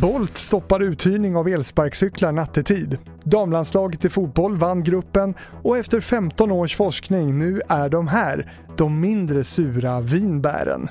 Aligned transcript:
Bolt 0.00 0.38
stoppar 0.38 0.82
uthyrning 0.82 1.36
av 1.36 1.48
elsparkcyklar 1.48 2.32
nattetid. 2.32 2.98
Damlandslaget 3.24 4.04
i 4.04 4.08
fotboll 4.08 4.56
vann 4.56 4.84
gruppen 4.84 5.34
och 5.62 5.78
efter 5.78 6.00
15 6.00 6.50
års 6.50 6.76
forskning 6.76 7.38
nu 7.38 7.60
är 7.68 7.88
de 7.88 8.08
här, 8.08 8.52
de 8.76 9.00
mindre 9.00 9.44
sura 9.44 10.00
vinbären. 10.00 10.88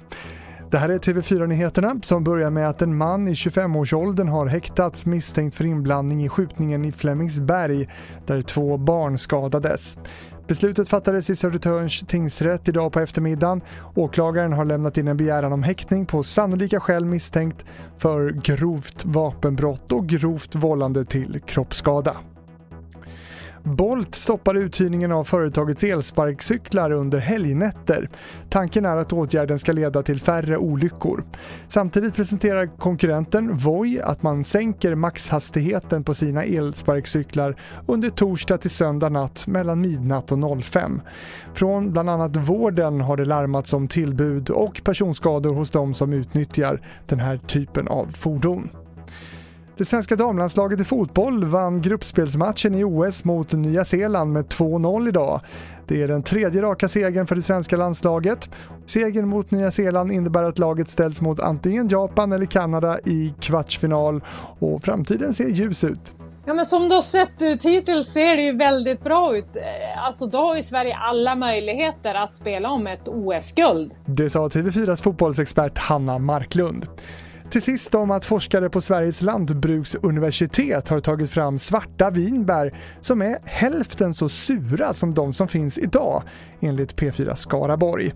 Det 0.71 0.77
här 0.77 0.89
är 0.89 0.97
TV4-nyheterna 0.97 2.00
som 2.02 2.23
börjar 2.23 2.50
med 2.50 2.70
att 2.70 2.81
en 2.81 2.97
man 2.97 3.27
i 3.27 3.34
25-årsåldern 3.34 4.27
har 4.27 4.45
häktats 4.45 5.05
misstänkt 5.05 5.55
för 5.55 5.66
inblandning 5.66 6.25
i 6.25 6.29
skjutningen 6.29 6.86
i 6.86 6.91
Flemingsberg 6.91 7.89
där 8.25 8.41
två 8.41 8.77
barn 8.77 9.18
skadades. 9.18 9.97
Beslutet 10.50 10.89
fattades 10.89 11.29
i 11.29 11.36
Södertörns 11.36 12.04
tingsrätt 12.07 12.68
idag 12.68 12.91
på 12.91 12.99
eftermiddagen. 12.99 13.61
Åklagaren 13.95 14.54
har 14.54 14.66
lämnat 14.66 14.98
in 14.98 15.07
en 15.07 15.18
begäran 15.18 15.54
om 15.54 15.63
häktning 15.63 16.05
på 16.05 16.23
sannolika 16.23 16.80
skäl 16.80 17.05
misstänkt 17.05 17.66
för 17.98 18.30
grovt 18.30 19.05
vapenbrott 19.05 19.91
och 19.91 20.07
grovt 20.07 20.55
vållande 20.55 21.05
till 21.05 21.41
kroppsskada. 21.45 22.17
Bolt 23.76 24.16
stoppar 24.16 24.55
uthyrningen 24.55 25.12
av 25.12 25.23
företagets 25.23 25.84
elsparkcyklar 25.84 26.91
under 26.91 27.20
helgnätter. 27.20 28.10
Tanken 28.50 28.86
är 28.86 28.98
att 28.98 29.14
åtgärden 29.14 29.60
ska 29.60 29.72
leda 29.72 30.04
till 30.04 30.20
färre 30.20 30.58
olyckor. 30.58 31.23
Samtidigt 31.68 32.16
presenterar 32.16 32.77
konkurrenten 32.77 33.58
Voi 33.58 34.00
att 34.04 34.24
man 34.24 34.44
sänker 34.44 34.96
maxhastigheten 34.96 36.04
på 36.04 36.13
sina 36.13 36.44
elsparkcyklar 36.44 37.55
under 37.86 38.10
torsdag 38.10 38.58
till 38.58 38.70
söndag 38.70 39.10
natt 39.10 39.48
mellan 39.48 39.82
midnatt 39.82 40.32
och 40.32 40.63
05. 40.63 41.02
Från 41.54 41.91
bland 41.91 42.10
annat 42.10 42.36
vården 42.36 43.02
har 43.02 43.18
det 43.18 43.26
larmats 43.26 43.74
om 43.74 43.88
tillbud 43.88 44.49
och 44.49 44.82
personskador 44.84 45.54
hos 45.54 45.70
de 45.70 45.94
som 45.94 46.13
utnyttjar 46.13 46.82
den 47.08 47.20
här 47.20 47.38
typen 47.38 47.88
av 47.88 48.05
fordon. 48.05 48.70
Det 49.80 49.85
svenska 49.85 50.16
damlandslaget 50.16 50.80
i 50.80 50.84
fotboll 50.84 51.46
vann 51.46 51.82
gruppspelsmatchen 51.82 52.76
i 52.76 52.84
OS 52.84 53.24
mot 53.24 53.52
Nya 53.52 53.86
Zeeland 53.86 54.34
med 54.34 54.46
2-0 54.46 55.08
idag. 55.08 55.41
Det 55.88 56.02
är 56.02 56.08
den 56.08 56.24
tredje 56.24 56.62
raka 56.62 56.88
segern 56.88 57.27
för 57.27 57.36
det 57.36 57.41
svenska 57.41 57.77
landslaget. 57.77 58.49
Segern 58.86 59.27
mot 59.27 59.52
Nya 59.52 59.71
Zeeland 59.71 60.12
innebär 60.12 60.44
att 60.44 60.60
laget 60.60 60.90
ställs 60.90 61.21
mot 61.21 61.40
antingen 61.40 61.88
Japan 61.88 62.32
eller 62.32 62.46
Kanada 62.46 62.99
i 62.99 63.34
kvartsfinal 63.40 64.22
och 64.59 64.84
framtiden 64.84 65.34
ser 65.34 65.47
ljus 65.50 65.84
ut. 65.84 66.14
Ja, 66.46 66.53
men 66.53 66.66
som 66.66 66.90
det 66.90 66.96
har 66.96 67.02
sett 67.02 67.41
ut 67.41 67.66
hittills 67.66 68.08
ser 68.08 68.36
det 68.36 68.44
ju 68.44 68.58
väldigt 68.58 69.03
bra 69.03 69.38
ut. 69.38 69.56
Eh, 69.56 70.06
alltså 70.06 70.25
då 70.25 70.38
har 70.38 70.56
ju 70.56 70.64
Sverige 70.64 70.96
alla 70.96 71.36
möjligheter 71.36 72.16
att 72.16 72.36
spela 72.36 72.69
om 72.69 72.88
ett 72.88 73.08
OS-guld. 73.08 73.94
Det 74.06 74.30
sa 74.30 74.47
TV4s 74.47 75.03
fotbollsexpert 75.03 75.78
Hanna 75.78 76.18
Marklund. 76.18 76.88
Till 77.52 77.62
sist 77.62 77.96
om 77.96 78.12
att 78.12 78.25
forskare 78.25 78.69
på 78.69 78.81
Sveriges 78.81 79.22
lantbruksuniversitet 79.22 80.90
har 80.90 81.00
tagit 81.00 81.30
fram 81.30 81.59
svarta 81.59 82.09
vinbär 82.09 82.78
som 83.02 83.22
är 83.22 83.38
hälften 83.46 84.14
så 84.14 84.30
sura 84.30 84.94
som 84.94 85.14
de 85.14 85.34
som 85.34 85.47
finns 85.47 85.78
idag, 85.78 86.24
enligt 86.59 86.96
P4 86.96 87.36
Skaraborg. 87.36 88.14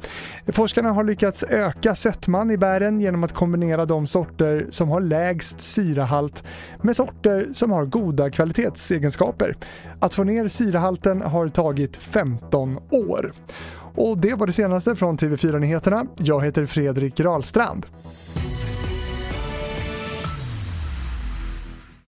Forskarna 0.48 0.92
har 0.92 1.04
lyckats 1.04 1.44
öka 1.44 1.95
sötman 1.95 2.52
i 2.52 2.58
bären 2.58 3.00
genom 3.00 3.23
att 3.23 3.34
kombinera 3.34 3.86
de 3.86 4.08
sorter 4.08 4.67
som 4.70 4.89
har 4.89 5.02
lägst 5.02 5.61
syrahalt 5.61 6.44
med 6.81 6.95
sorter 6.95 7.50
som 7.54 7.72
har 7.72 7.86
goda 7.86 8.30
kvalitetsegenskaper. 8.30 9.56
Att 10.00 10.14
få 10.14 10.23
ner 10.23 10.48
syrahalten 10.48 11.22
har 11.22 11.48
tagit 11.48 11.98
15 11.98 12.80
år. 12.89 13.34
Och 13.95 14.17
det 14.17 14.34
var 14.34 14.48
det 14.48 14.54
senaste 14.54 14.95
från 14.95 15.17
TV4 15.17 15.59
Nyheterna. 15.59 16.06
Jag 16.17 16.45
heter 16.45 16.66
Fredrik 16.66 17.20
Rahlstrand. 17.20 17.86